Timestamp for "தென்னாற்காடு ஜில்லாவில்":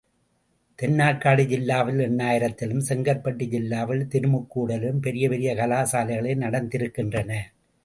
0.79-2.01